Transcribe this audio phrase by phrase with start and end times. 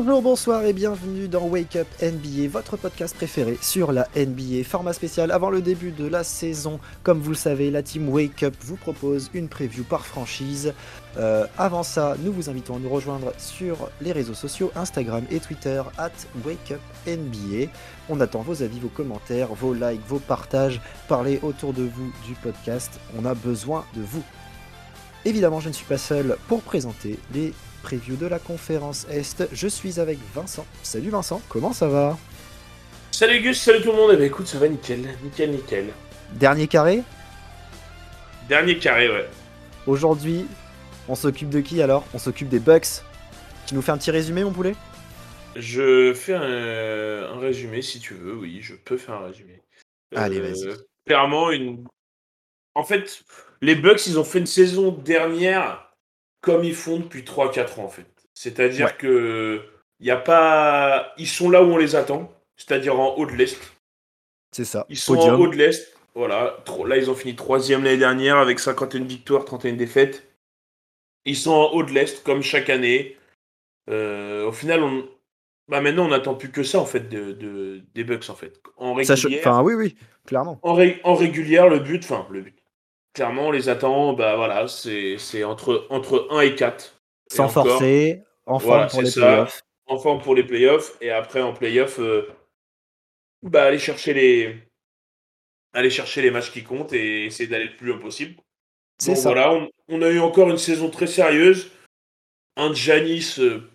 [0.00, 4.62] Bonjour, bonsoir et bienvenue dans Wake Up NBA, votre podcast préféré sur la NBA.
[4.62, 6.78] Format spécial avant le début de la saison.
[7.02, 10.72] Comme vous le savez, la team Wake Up vous propose une preview par franchise.
[11.16, 15.40] Euh, avant ça, nous vous invitons à nous rejoindre sur les réseaux sociaux Instagram et
[15.40, 16.12] Twitter at
[16.46, 17.68] Wake Up NBA.
[18.08, 20.80] On attend vos avis, vos commentaires, vos likes, vos partages.
[21.08, 23.00] Parlez autour de vous du podcast.
[23.20, 24.22] On a besoin de vous.
[25.24, 29.48] Évidemment, je ne suis pas seul pour présenter les previews de la conférence Est.
[29.52, 30.66] Je suis avec Vincent.
[30.82, 32.16] Salut Vincent, comment ça va?
[33.10, 34.10] Salut Gus, salut tout le monde.
[34.14, 35.86] Eh ben écoute, ça va nickel, nickel, nickel.
[36.34, 37.02] Dernier carré?
[38.48, 39.28] Dernier carré, ouais.
[39.86, 40.46] Aujourd'hui,
[41.08, 42.04] on s'occupe de qui alors?
[42.14, 43.02] On s'occupe des Bucks.
[43.66, 44.74] Tu nous fais un petit résumé, mon poulet?
[45.56, 49.62] Je fais un, un résumé si tu veux, oui, je peux faire un résumé.
[50.14, 50.76] Allez, Euh, vas-y.
[51.06, 51.84] Clairement, une.
[52.74, 53.22] En fait,
[53.60, 55.92] les Bucks, ils ont fait une saison dernière
[56.40, 58.06] comme ils font depuis 3-4 ans, en fait.
[58.34, 58.96] C'est-à-dire Ouais.
[58.98, 59.62] que.
[60.00, 61.12] Y a pas...
[61.18, 63.58] Ils sont là où on les attend, c'est-à-dire en haut de l'Est.
[64.52, 64.86] C'est ça.
[64.88, 65.34] Ils sont Podium.
[65.34, 65.92] en haut de l'Est.
[66.14, 66.56] Voilà.
[66.86, 70.28] Là, ils ont fini troisième l'année dernière avec 51 victoires, 31 défaites.
[71.24, 73.16] Ils sont en haut de l'Est, comme chaque année.
[73.90, 75.08] Euh, au final, on...
[75.68, 78.60] bah, maintenant, on n'attend plus que ça, en fait, de, de- des Bucks, en fait.
[78.76, 80.60] En Sach- régulière, Enfin, oui, oui, clairement.
[80.62, 82.57] en, ré- en régulière, le but, enfin, le but.
[83.18, 87.00] Clairement, on les attend, bah voilà, c'est entre, entre 1 et 4.
[87.32, 89.62] Et Sans forcer, en forme Voilà, pour les playoffs.
[89.86, 92.28] En forme pour les playoffs, et après, en playoffs, euh,
[93.42, 94.56] bah, aller chercher les
[95.72, 98.40] aller chercher les matchs qui comptent et essayer d'aller le plus loin possible.
[98.98, 99.30] C'est ça.
[99.30, 101.72] voilà, on, on a eu encore une saison très sérieuse.
[102.56, 103.68] Un Janis euh,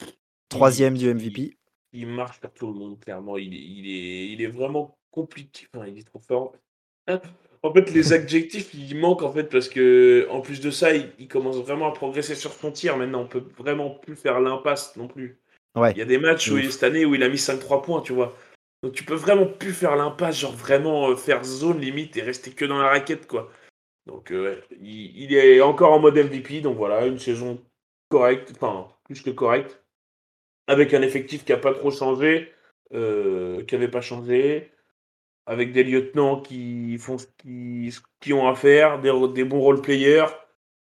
[0.47, 1.57] Troisième du MVP.
[1.91, 3.37] il marche sur tout le monde, clairement.
[3.37, 5.67] Il, est- il, est, il est vraiment compliqué.
[5.75, 6.53] Enfin, il est trop fort.
[7.63, 11.09] En fait, les adjectifs, ils manquent en fait parce que en plus de ça, il,
[11.18, 12.97] il commence vraiment à progresser sur son tir.
[12.97, 15.40] Maintenant, on peut vraiment plus faire l'impasse non plus.
[15.75, 15.91] Ouais.
[15.94, 18.01] Il y a des matchs où, il- cette année où il a mis 5-3 points,
[18.01, 18.35] tu vois.
[18.84, 22.51] Donc tu peux vraiment plus faire l'impasse, genre vraiment euh, faire zone limite et rester
[22.51, 23.50] que dans la raquette, quoi.
[24.07, 27.62] Donc euh, il, il est encore en mode MVP, donc voilà, une saison
[28.09, 29.81] correcte, enfin plus que correcte,
[30.68, 32.51] avec un effectif qui a pas trop changé,
[32.94, 34.69] euh, qui avait pas changé,
[35.45, 40.25] avec des lieutenants qui font ce qu'ils ont à faire, des, des bons role players,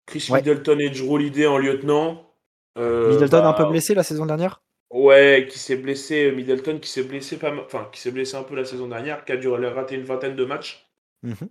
[0.07, 0.39] Chris Ouais.
[0.39, 2.33] Middleton et Drew Holiday en lieutenant.
[2.79, 4.63] Euh, Middleton un bah, peu blessé la saison dernière?
[4.91, 8.55] Ouais, qui s'est blessé, Middleton qui s'est blessé pas enfin qui s'est blessé un peu
[8.55, 10.87] la saison dernière, qui a dû rater une vingtaine de matchs.
[11.23, 11.49] Mhm.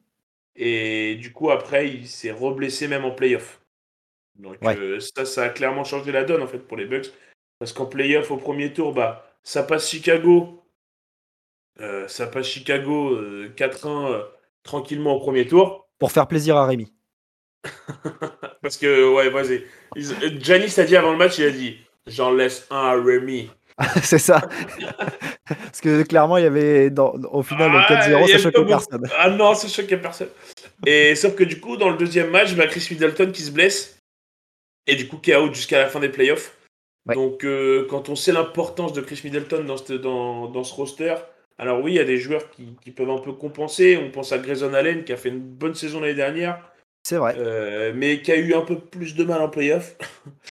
[0.56, 3.62] Et du coup, après, il s'est reblessé même en playoff.
[4.36, 4.78] Donc Ouais.
[4.78, 7.12] euh, ça, ça a clairement changé la donne en fait pour les Bucks.
[7.60, 10.65] Parce qu'en playoff, au premier tour, bah, ça passe Chicago.
[11.82, 14.24] Euh, ça passe Chicago euh, 4-1 euh,
[14.64, 15.88] tranquillement au premier tour.
[16.00, 16.94] Pour faire plaisir à Rémi.
[18.62, 19.64] Parce que, ouais, vas-y.
[19.98, 21.78] Euh, Giannis a dit avant le match, il a dit
[22.08, 23.50] J'en laisse un à Rémi.
[24.04, 24.42] c'est ça.
[25.46, 28.38] Parce que clairement, il y avait dans, au final le Ah, 4-0, il y ça
[28.38, 29.04] choquait beaucoup- personne.
[29.18, 30.30] Ah non, ça choquait personne.
[30.86, 34.00] Et sauf que du coup, dans le deuxième match, bah, Chris Middleton qui se blesse.
[34.88, 36.56] Et du coup, qui est out jusqu'à la fin des playoffs.
[37.08, 37.16] Ouais.
[37.16, 41.16] Donc, euh, quand on sait l'importance de Chris Middleton dans ce, dans, dans ce roster,
[41.58, 43.98] alors oui, il y a des joueurs qui, qui peuvent un peu compenser.
[43.98, 46.60] On pense à Grayson Allen qui a fait une bonne saison l'année dernière,
[47.04, 47.36] C'est vrai.
[47.38, 49.96] euh, mais qui a eu un peu plus de mal en playoff.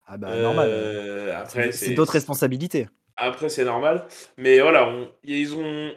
[0.07, 0.67] Ah bah normal.
[0.69, 2.87] Euh, après, C'est d'autres responsabilités.
[3.17, 4.05] après, c'est normal.
[4.37, 5.91] Mais voilà, on- ils ont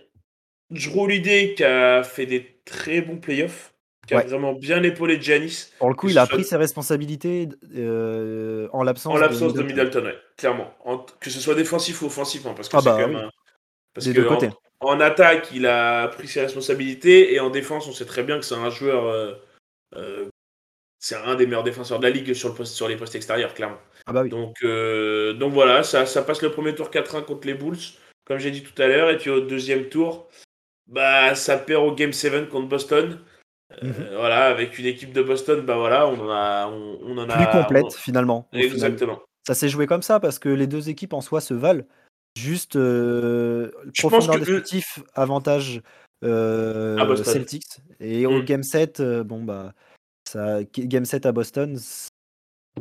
[0.70, 3.72] Drew Holiday qui a fait des très bons playoffs,
[4.08, 4.24] qui a Ouais.
[4.24, 8.82] vraiment bien épaulé Giannis Pour le coup, il a soit- pris ses responsabilités euh, en
[8.82, 10.00] l'absence en l'absence de Middleton.
[10.00, 10.74] Middleton, ouais, clairement.
[10.84, 13.16] En- que ce soit défensif ou offensif, hein, parce que Ah c'est bah quand même
[13.16, 13.22] oui.
[13.22, 13.30] un-
[13.94, 14.48] Parce Des que deux côtés.
[14.48, 14.52] En,
[15.00, 18.54] attaque, il a pris ses responsabilités, et en défense, on sait très bien que c'est
[18.54, 19.06] un joueur.
[19.06, 19.34] euh,
[19.96, 20.26] euh,
[20.98, 23.54] c'est un des meilleurs défenseurs de la ligue sur, le poste, sur les postes extérieurs,
[23.54, 23.78] clairement.
[24.06, 24.30] Ah bah oui.
[24.30, 27.76] Donc, euh, donc voilà, ça, ça passe le premier tour 4-1 contre les Bulls,
[28.24, 29.10] comme j'ai dit tout à l'heure.
[29.10, 30.28] Et puis au deuxième tour,
[30.86, 33.20] bah, ça perd au Game 7 contre Boston.
[33.82, 33.92] Mhm.
[34.14, 36.68] Voilà, avec une équipe de Boston, bah voilà, on en a.
[36.68, 38.48] On, on en a Plus complète finalement.
[38.52, 38.66] final.
[38.66, 39.22] exactement.
[39.46, 41.84] Ça s'est joué comme ça parce que les deux équipes en soi se valent.
[42.36, 45.80] Juste euh, profondeur que- d'effectif, avantage
[46.22, 47.16] euh.
[47.24, 47.64] Celtics.
[48.00, 48.44] Et au Mm.
[48.44, 49.72] Game 7, euh, bon bah,
[50.28, 51.78] ça, Game 7 à Boston,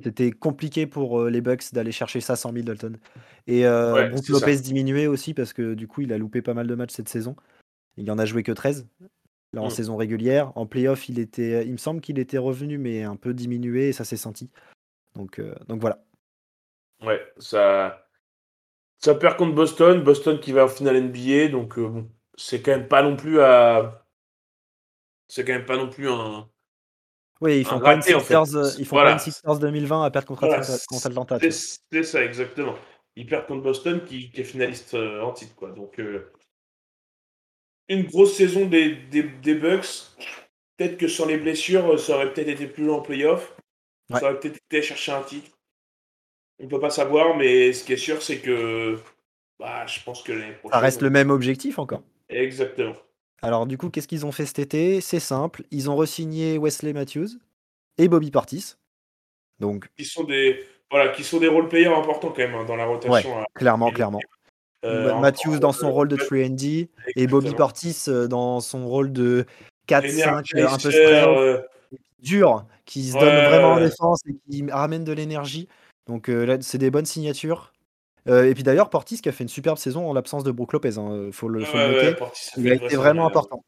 [0.03, 2.97] c'était compliqué pour euh, les Bucks d'aller chercher ça sans Middleton.
[3.47, 4.61] Et euh, Ouais, Brook Lopez ça.
[4.61, 7.35] diminuait aussi parce que du coup, il a loupé pas mal de matchs cette saison.
[7.97, 8.87] Il en a joué que 13
[9.53, 9.71] là, en Mm.
[9.71, 10.51] saison régulière.
[10.57, 13.93] En playoff, il, était, il me semble qu'il était revenu, mais un peu diminué et
[13.93, 14.49] ça s'est senti.
[15.15, 16.03] Donc, euh, donc voilà.
[17.01, 18.04] Ouais, ça.
[18.99, 20.03] Ça perd contre Boston.
[20.03, 23.39] Boston qui va en finale NBA, donc euh, bon, c'est quand même pas non plus
[23.41, 24.05] à.
[25.27, 26.49] C'est quand même pas non plus un.
[27.41, 28.35] Oui, ils font pas une raté, en fait.
[28.45, 29.11] Sixers, euh, ils font Voilà.
[29.11, 32.75] pas une Sixers 2020 à perdre contre, Voilà, contre Atlanta, C'est ça, exactement.
[33.15, 35.53] ils perdent contre Boston qui, est finaliste en titre.
[35.55, 35.71] Quoi.
[35.71, 35.99] Donc,
[37.89, 40.11] une grosse saison des, des, Bucks.
[40.77, 43.55] Peut-être que sans les blessures, ça aurait peut-être été plus long en playoff.
[44.11, 45.54] Ça aurait peut-être été chercher un titre.
[46.59, 48.97] On peut pas savoir, mais ce qui est sûr, c'est que
[49.59, 50.71] bah, je pense que l'année prochaine.
[50.71, 52.01] Ça reste le même objectif encore.
[52.29, 52.95] Exactement.
[53.41, 55.01] Alors, du coup, qu'est-ce qu'ils ont fait cet été?
[55.01, 55.63] C'est simple.
[55.71, 57.37] Ils ont re-signé Wesley Matthews
[57.97, 58.75] et Bobby Partis.
[59.59, 59.87] Donc...
[59.97, 63.11] Qui sont des, voilà, qui sont des role-players importants quand même hein, dans la rotation.
[63.37, 64.19] Ouais, clairement, clairement.
[64.83, 69.45] Euh, Matthews dans son rôle de 3D et Bobby Partis euh, dans son rôle de
[69.87, 71.63] 4-5 euh, un peu
[72.19, 75.67] dur, qui se donne vraiment en défense et qui ramène de l'énergie.
[76.07, 77.73] Donc là, c'est des bonnes signatures.
[78.27, 80.97] et puis d'ailleurs, Portis qui a fait une superbe saison en l'absence de Brook Lopez,
[80.97, 82.15] hein, faut le, faut noter.
[82.57, 83.63] il a été vraiment important.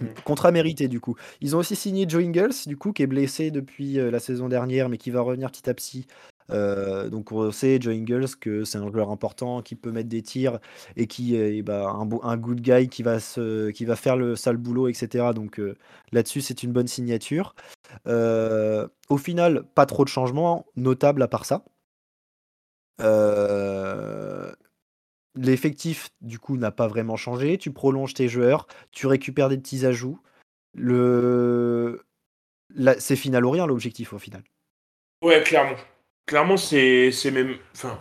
[0.00, 0.06] Mm.
[0.24, 1.16] Contrat mérité du coup.
[1.40, 4.88] Ils ont aussi signé Joe Ingles du coup qui est blessé depuis la saison dernière
[4.88, 6.06] mais qui va revenir petit à petit
[6.50, 10.22] euh, donc on sait, Joe Ingles, que c'est un joueur important qui peut mettre des
[10.22, 10.58] tirs
[10.96, 14.36] et qui est bah, un, un, good guy qui va, se, qui va faire le
[14.36, 15.26] sale boulot, etc.
[15.34, 15.76] Donc euh,
[16.12, 17.54] là-dessus, c'est une bonne signature.
[18.06, 21.64] Euh, au final, pas trop de changements notables à part ça.
[25.36, 27.58] L'effectif, du coup, n'a pas vraiment changé.
[27.58, 30.20] Tu prolonges tes joueurs, tu récupères des petits ajouts.
[30.74, 32.04] Le...
[32.98, 34.42] C'est final ou rien l'objectif au final.
[35.22, 35.76] Ouais, clairement.
[36.26, 37.56] Clairement, c'est même.
[37.74, 37.98] Enfin,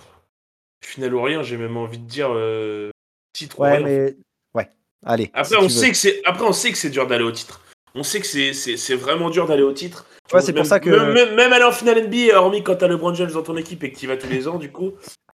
[0.85, 2.89] final ou rien, j'ai même envie de dire euh,
[3.33, 4.15] titre ouais, mais.
[4.53, 4.69] Ouais,
[5.05, 5.31] allez.
[5.33, 6.21] Après, on sait que c'est...
[6.25, 7.61] Après, on sait que c'est dur d'aller au titre.
[7.95, 10.05] On sait que c'est vraiment dur d'aller au titre.
[10.33, 10.89] Ouais, c'est pour ça que.
[10.89, 13.97] Même, aller en finale NBA, hormis quand t'as LeBron James dans ton équipe et que
[13.97, 14.93] tu vas tous les ans, du coup.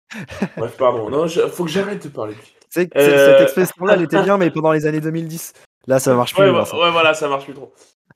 [0.57, 1.10] Bref, pardon.
[1.10, 2.36] Non, faut que j'arrête de parler.
[2.69, 3.34] C'est euh...
[3.34, 5.54] Cette expression-là, elle était bien, mais pendant les années 2010.
[5.88, 6.44] Là, ça marche plus.
[6.44, 7.74] Ouais, ouais, voilà, ça marche plus trop.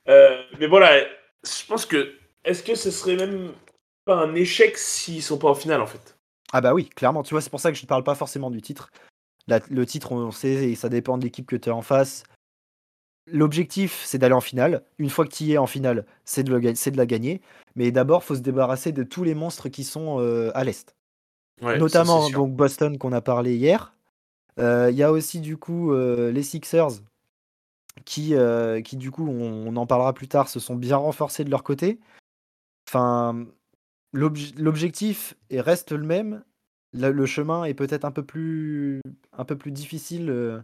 [0.10, 0.92] Euh, mais voilà,
[1.44, 2.14] je pense que.
[2.44, 3.52] Est-ce que ce serait même
[4.06, 6.18] pas un échec s'ils sont pas en finale en fait.
[6.52, 7.24] Ah bah oui, clairement.
[7.24, 8.92] Tu vois, c'est pour ça que je ne parle pas forcément du titre.
[9.48, 12.24] le titre, on sait, et ça dépend de l'équipe que tu es en face.
[13.28, 14.84] L'objectif, c'est d'aller en finale.
[14.98, 17.42] Une fois que tu y es en finale, c'est de, de, la gagner.
[17.76, 20.96] Mais d'abord, faut se débarrasser de tous les monstres qui sont euh, à l'est.
[21.62, 23.94] Notamment donc Boston qu'on a parlé hier.
[24.60, 26.90] Euh, il y a aussi du coup euh, les Sixers
[28.04, 28.34] qui,
[28.84, 31.64] qui du coup, on, on, en parlera plus tard, se sont bien renforcés de leur
[31.64, 32.00] côté.
[32.90, 33.46] Enfin,
[34.14, 36.44] L'objectif reste le même.
[36.94, 40.60] Le, chemin est peut-être un peu plus, un peu plus difficile euh,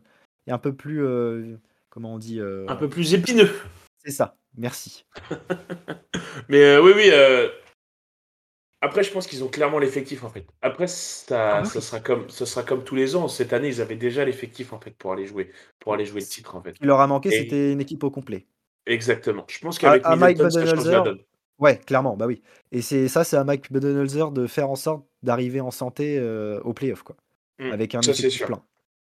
[0.45, 1.55] et un peu plus, euh,
[1.89, 3.49] comment on dit euh, Un peu plus épineux.
[4.03, 4.35] C'est ça.
[4.57, 5.05] Merci.
[6.49, 7.11] Mais oui, oui.
[8.81, 10.45] Après, je pense qu'ils ont clairement l'effectif en fait.
[10.61, 13.27] Après, ça, ah sera comme, ce sera comme tous les ans.
[13.27, 16.27] Cette année, ils avaient déjà l'effectif en fait pour aller jouer, pour aller jouer le
[16.27, 16.75] titre en fait.
[16.81, 18.45] Il leur a manqué, c'était une équipe au complet.
[18.85, 19.45] Exactement.
[19.49, 21.15] Je pense qu'avec Mike Budenholzer,
[21.59, 22.41] Ouais, clairement, bah oui.
[22.71, 26.59] Et c'est ça, c'est à Mike Budenholzer de faire en sorte d'arriver en santé euh,
[26.61, 27.15] au playoff, quoi.
[27.59, 28.61] Mmh, avec un effectif plein.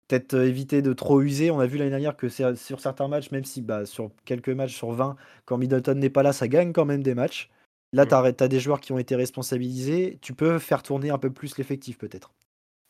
[0.07, 1.51] Peut-être euh, éviter de trop user.
[1.51, 4.49] On a vu l'année dernière que c'est sur certains matchs, même si bah, sur quelques
[4.49, 7.49] matchs sur 20, quand Middleton n'est pas là, ça gagne quand même des matchs.
[7.91, 8.33] Là, mmh.
[8.37, 10.17] tu as, des joueurs qui ont été responsabilisés.
[10.21, 12.31] Tu peux faire tourner un peu plus l'effectif, peut-être.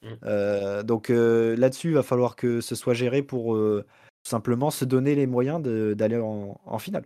[0.04, 0.08] Mmh.
[0.26, 3.58] Euh, donc là-dessus, il va falloir que ce soit géré pour
[4.24, 7.06] simplement se donner les moyens d'aller en finale.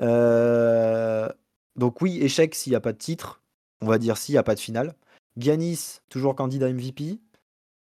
[0.00, 1.28] Euh,
[1.76, 3.42] donc oui, échec s'il n'y a pas de titre.
[3.80, 4.94] On va dire s'il n'y a pas de finale.
[5.36, 7.18] Giannis, toujours candidat MVP.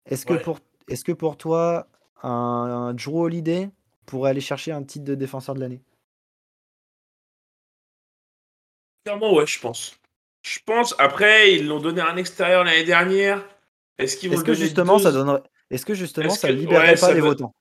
[0.07, 0.59] Est-ce que, pour,
[0.89, 1.87] est que pour toi,
[2.23, 3.71] un, un Drew Holiday
[4.07, 5.81] pourrait aller chercher un titre de défenseur de l'année?
[9.05, 9.99] Clairement, ouais, je pense.
[10.43, 10.95] Je pense.
[10.99, 13.47] Après, ils l'ont donné à un extérieur l'année dernière.
[13.99, 15.43] Est-ce qu'ils vont est que justement ça donnerait...
[15.71, 17.55] Est-ce que justement ça ne libérerait pas les votants?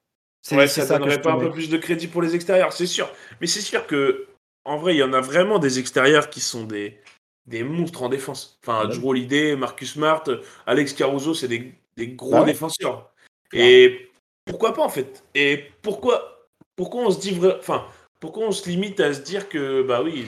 [0.52, 3.10] Ouais, ça, ça donnerait pas un peu plus de crédit pour les extérieurs, c'est sûr.
[3.40, 4.28] Mais c'est sûr que
[4.66, 7.00] en vrai, il y en a vraiment des extérieurs qui sont des,
[7.46, 8.60] des monstres en défense.
[8.64, 10.24] Enfin, Drew Holiday, Marcus Smart,
[10.66, 13.12] Alex Caruso, c'est des, des, gros bah défenseurs.
[13.52, 14.10] Et
[14.46, 15.24] pourquoi pas en fait?
[15.36, 17.86] Et pourquoi, pourquoi on se dit enfin,
[18.20, 20.26] pourquoi on se limite à se dire que bah oui,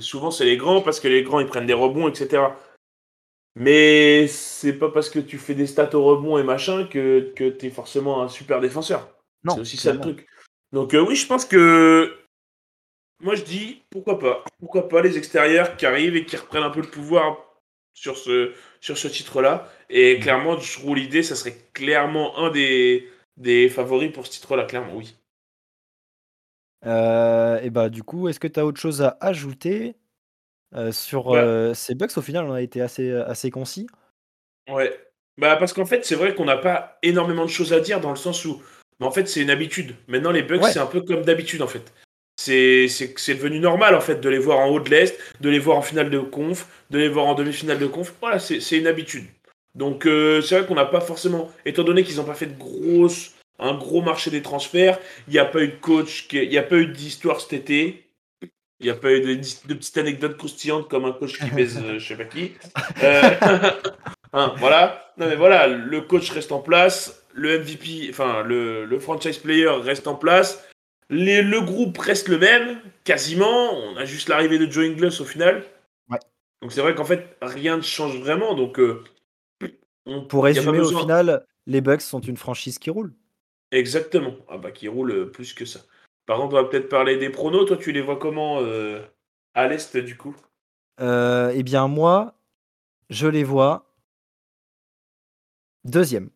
[0.00, 2.44] souvent c'est les grands parce que les grands ils prennent des rebonds, etc.
[3.58, 7.48] Mais c'est pas parce que tu fais des stats au rebond et machin que, que
[7.48, 9.08] tu es forcément un super défenseur.
[9.48, 10.26] C'est aussi ça le truc.
[10.72, 12.12] Donc euh, oui, je pense que
[13.20, 14.44] moi, je dis pourquoi pas?
[14.60, 17.38] Pourquoi pas les extérieurs qui arrivent et qui reprennent un peu le pouvoir
[17.96, 19.68] sur ce, sur ce titre-là.
[19.90, 20.20] Et mm.
[20.20, 24.94] clairement, je trouve l'idée, ça serait clairement un des, des favoris pour ce titre-là, clairement,
[24.94, 25.16] oui.
[26.84, 29.96] Euh, et bah, du coup, est-ce que tu as autre chose à ajouter
[30.74, 32.06] euh, sur bah euh, ces bugs?
[32.16, 33.88] Au final, on a été assez, assez concis.
[34.68, 34.94] Ouais.
[35.38, 38.10] Bah, parce qu'en fait, c'est vrai qu'on n'a pas énormément de choses à dire dans
[38.10, 38.62] le sens où.
[39.00, 39.96] Mais en fait, c'est une habitude.
[40.06, 41.92] Maintenant, les bugs, c'est un peu comme d'habitude, en fait.
[42.36, 45.78] C'est devenu normal en fait de les voir en haut de l'Est, de les voir
[45.78, 48.14] en finale de conf, de les voir en demi-finale de conf.
[48.20, 49.26] Voilà, c'est une habitude.
[49.74, 52.58] Donc euh, c'est vrai qu'on n'a pas forcément, étant donné qu'ils n'ont pas fait de
[52.58, 56.58] grosses, un gros marché des transferts, il n'y a pas eu de coach, il n'y
[56.58, 58.02] a pas eu d'histoire cet été.
[58.78, 61.80] Il n'y a pas eu de, de, petites anecdotes croustillantes comme un coach qui baise
[61.82, 62.52] euh, je sais pas qui.
[63.02, 63.22] Euh,
[64.34, 65.12] hein, voilà.
[65.16, 69.68] Non mais voilà, le coach reste en place, le MVP, enfin le, le franchise player
[69.68, 70.62] reste en place,
[71.08, 73.72] le groupe reste le même, quasiment.
[73.74, 75.64] On a juste l'arrivée de Joe Ingles au final.
[76.62, 78.54] Donc c'est vrai qu'en fait, rien ne change vraiment.
[78.54, 79.04] Donc, euh,
[80.28, 83.12] Pour résumer, au final, les Bucks sont une franchise qui roule.
[83.72, 84.34] Exactement.
[84.48, 85.80] Ah bah qui roule euh, plus que ça.
[86.24, 87.66] Par contre, on va peut-être parler des pronos.
[87.66, 89.00] Toi, tu les vois comment euh,
[89.54, 90.34] à l'Est du coup?
[90.98, 92.34] Eh bien, moi,
[93.10, 93.94] je les vois
[95.84, 96.30] deuxième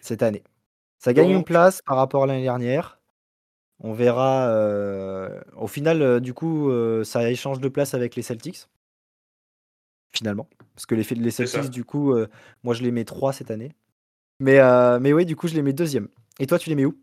[0.00, 0.44] cette année.
[1.04, 2.98] Ça gagne une place par rapport à l'année dernière.
[3.78, 4.48] On verra.
[4.48, 8.68] Euh, au final, euh, du coup, euh, ça échange de place avec les Celtics.
[10.16, 10.48] Finalement.
[10.74, 12.14] Parce que les, les Celtics, du coup,
[12.62, 13.72] moi je les mets 3 cette année.
[14.40, 14.60] Mais,
[14.98, 16.08] mais oui, du coup, je les mets deuxième.
[16.40, 16.98] Et toi, tu les mets où?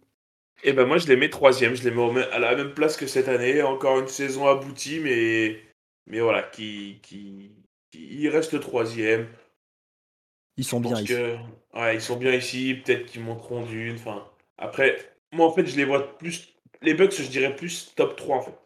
[0.64, 1.76] Eh ben moi, je les mets troisième.
[1.76, 3.62] Je les mets à la même place que cette année.
[3.62, 5.62] Encore une saison aboutie, mais,
[6.08, 7.52] mais voilà, qui, qui,
[7.92, 8.28] qui...
[8.30, 9.28] reste troisième.
[10.58, 11.16] Ils sont bien ici.
[11.74, 12.76] Ouais, ils sont bien ici.
[12.76, 13.96] Peut-être qu'ils monteront d'une.
[13.96, 14.26] Enfin,
[14.58, 14.98] après,
[15.32, 16.54] moi, en fait, je les vois plus.
[16.82, 18.58] Les Bucks, je dirais plus top 3, en fait.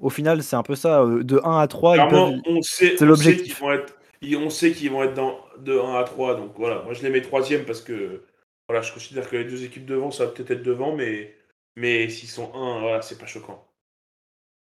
[0.00, 1.02] Au final, c'est un peu ça.
[1.02, 3.62] Euh, de 1 à 3, on sait, c'est l'objectif.
[3.62, 6.36] On sait qu'ils vont être dans de 1 à 3.
[6.36, 8.24] Donc voilà, moi je les mets troisième parce que
[8.68, 11.34] voilà, je considère que les deux équipes devant, ça va peut-être être devant, mais,
[11.76, 13.66] mais s'ils sont 1, voilà, c'est pas choquant.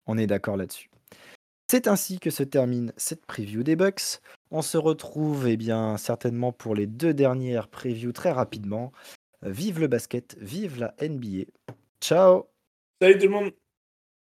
[0.07, 0.91] On est d'accord là-dessus.
[1.71, 4.21] C'est ainsi que se termine cette preview des Bucks.
[4.50, 8.92] On se retrouve eh bien, certainement pour les deux dernières previews très rapidement.
[9.42, 11.44] Vive le basket, vive la NBA.
[12.00, 12.49] Ciao
[13.00, 13.63] Salut tout le monde